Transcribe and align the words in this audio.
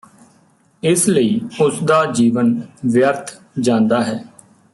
ਇਸ 0.83 1.07
ਲਈ 1.09 1.39
ਉਸ 1.61 1.83
ਦਾ 1.83 2.03
ਜੀਵਨ 2.11 2.53
ਵਿਅਰਥ 2.85 3.31
ਜਾਂਦਾ 3.59 4.03
ਹੈ 4.03 4.23